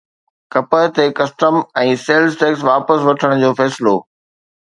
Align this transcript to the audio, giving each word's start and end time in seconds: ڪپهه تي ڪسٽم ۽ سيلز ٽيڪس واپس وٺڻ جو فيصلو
ڪپهه 0.53 0.87
تي 0.99 1.03
ڪسٽم 1.19 1.57
۽ 1.81 1.91
سيلز 2.05 2.39
ٽيڪس 2.39 2.63
واپس 2.71 2.99
وٺڻ 3.09 3.37
جو 3.45 3.51
فيصلو 3.61 3.95